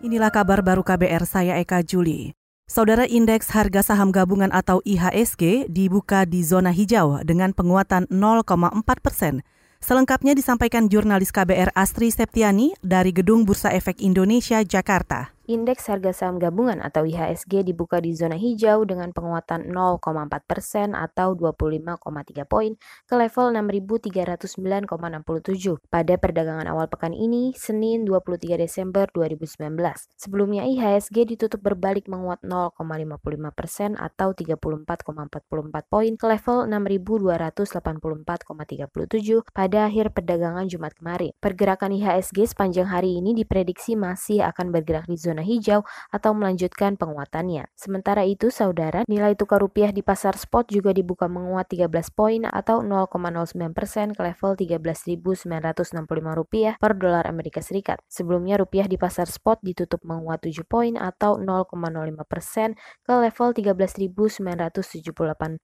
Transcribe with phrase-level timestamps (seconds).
[0.00, 2.32] Inilah kabar baru KBR saya Eka Juli.
[2.64, 9.44] Saudara indeks harga saham gabungan atau IHSG dibuka di zona hijau dengan penguatan 0,4 persen.
[9.84, 15.36] Selengkapnya disampaikan jurnalis KBR Astri Septiani dari Gedung Bursa Efek Indonesia, Jakarta.
[15.50, 21.34] Indeks harga saham gabungan atau IHSG dibuka di zona hijau dengan penguatan 0,4 persen atau
[21.34, 24.86] 25,3 poin ke level 6.309,67
[25.90, 29.74] pada perdagangan awal pekan ini, Senin 23 Desember 2019.
[30.14, 34.54] Sebelumnya IHSG ditutup berbalik menguat 0,55 persen atau 34,44
[35.90, 38.38] poin ke level 6.284,37
[39.50, 41.34] pada akhir perdagangan Jumat kemarin.
[41.42, 45.80] Pergerakan IHSG sepanjang hari ini diprediksi masih akan bergerak di zona zona hijau
[46.12, 47.72] atau melanjutkan penguatannya.
[47.72, 52.84] Sementara itu, saudara, nilai tukar rupiah di pasar spot juga dibuka menguat 13 poin atau
[52.84, 55.48] 0,09 persen ke level 13.965
[56.36, 58.04] rupiah per dolar Amerika Serikat.
[58.12, 62.76] Sebelumnya rupiah di pasar spot ditutup menguat 7 poin atau 0,05 persen
[63.08, 64.44] ke level 13.978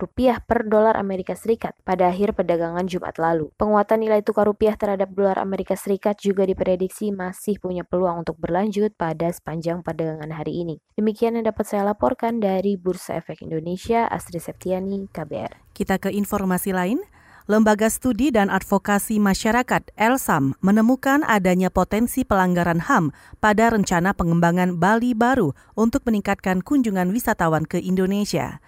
[0.00, 3.52] rupiah per dolar Amerika Serikat pada akhir perdagangan Jumat lalu.
[3.60, 8.94] Penguatan nilai tukar rupiah terhadap dolar Amerika Serikat juga diprediksi masih punya peluang untuk berlanjut
[8.94, 10.78] pada sepanjang sepanjang perdagangan hari ini.
[10.94, 15.74] Demikian yang dapat saya laporkan dari Bursa Efek Indonesia, Astri Septiani, KBR.
[15.74, 17.02] Kita ke informasi lain.
[17.50, 23.10] Lembaga Studi dan Advokasi Masyarakat (LSAM) menemukan adanya potensi pelanggaran HAM
[23.42, 28.62] pada rencana pengembangan Bali baru untuk meningkatkan kunjungan wisatawan ke Indonesia.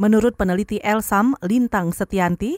[0.00, 2.56] Menurut peneliti LSAM Lintang Setianti,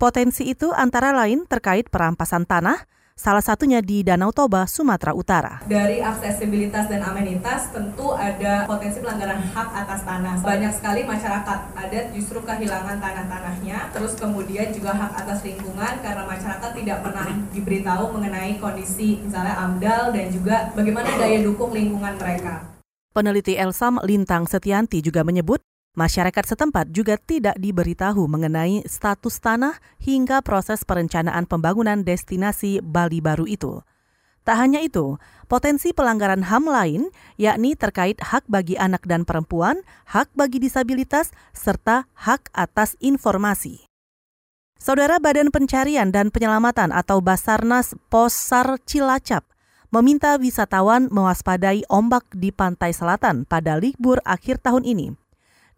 [0.00, 2.88] potensi itu antara lain terkait perampasan tanah,
[3.20, 5.60] salah satunya di Danau Toba, Sumatera Utara.
[5.68, 10.40] Dari aksesibilitas dan amenitas tentu ada potensi pelanggaran hak atas tanah.
[10.40, 16.70] Banyak sekali masyarakat adat justru kehilangan tanah-tanahnya, terus kemudian juga hak atas lingkungan karena masyarakat
[16.72, 22.72] tidak pernah diberitahu mengenai kondisi misalnya AMDAL dan juga bagaimana daya dukung lingkungan mereka.
[23.12, 25.60] Peneliti Elsam Lintang Setianti juga menyebut
[26.00, 33.44] Masyarakat setempat juga tidak diberitahu mengenai status tanah hingga proses perencanaan pembangunan destinasi Bali baru
[33.44, 33.84] itu.
[34.40, 37.02] Tak hanya itu, potensi pelanggaran HAM lain
[37.36, 43.84] yakni terkait hak bagi anak dan perempuan, hak bagi disabilitas, serta hak atas informasi.
[44.80, 49.44] Saudara Badan Pencarian dan Penyelamatan atau Basarnas Posar Cilacap
[49.92, 55.12] meminta wisatawan mewaspadai ombak di pantai selatan pada libur akhir tahun ini.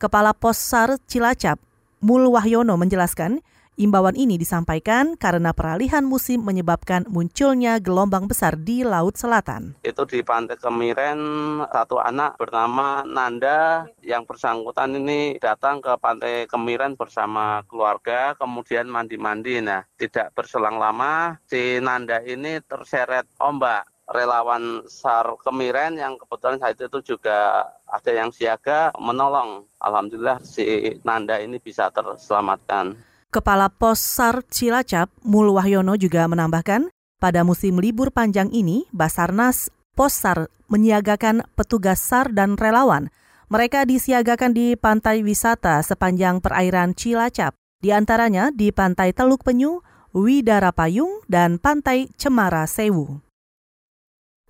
[0.03, 1.63] Kepala Posar Cilacap,
[2.03, 3.39] Mul Wahyono menjelaskan,
[3.79, 9.79] imbauan ini disampaikan karena peralihan musim menyebabkan munculnya gelombang besar di Laut Selatan.
[9.87, 11.23] Itu di Pantai Kemiren,
[11.71, 19.63] satu anak bernama Nanda yang bersangkutan ini datang ke Pantai Kemiren bersama keluarga, kemudian mandi-mandi.
[19.63, 26.77] Nah, tidak berselang lama, si Nanda ini terseret ombak relawan SAR Kemiren yang kebetulan saat
[26.77, 29.65] itu juga ada yang siaga menolong.
[29.81, 30.62] Alhamdulillah si
[31.03, 32.95] Nanda ini bisa terselamatkan.
[33.33, 40.12] Kepala Pos SAR Cilacap, Mul Wahyono juga menambahkan, pada musim libur panjang ini, Basarnas Pos
[40.12, 43.09] SAR menyiagakan petugas SAR dan relawan.
[43.49, 49.81] Mereka disiagakan di pantai wisata sepanjang perairan Cilacap, di antaranya di Pantai Teluk Penyu,
[50.12, 53.21] Widara Payung, dan Pantai Cemara Sewu.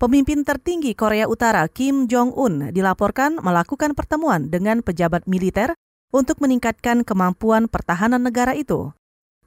[0.03, 5.79] Pemimpin tertinggi Korea Utara Kim Jong-un dilaporkan melakukan pertemuan dengan pejabat militer
[6.11, 8.91] untuk meningkatkan kemampuan pertahanan negara itu.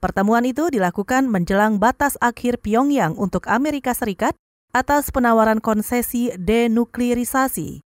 [0.01, 4.33] Pertemuan itu dilakukan menjelang batas akhir Pyongyang untuk Amerika Serikat
[4.73, 7.85] atas penawaran konsesi denuklirisasi.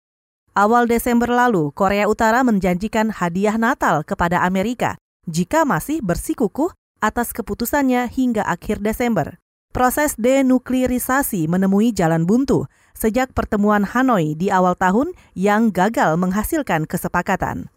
[0.53, 4.93] Awal Desember lalu, Korea Utara menjanjikan hadiah Natal kepada Amerika
[5.25, 6.69] jika masih bersikukuh
[7.01, 9.41] atas keputusannya hingga akhir Desember.
[9.69, 12.65] Proses denuklirisasi menemui jalan buntu
[12.97, 17.69] sejak pertemuan Hanoi di awal tahun yang gagal menghasilkan kesepakatan.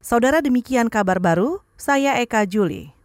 [0.00, 2.95] Saudara demikian kabar baru, saya Eka Juli.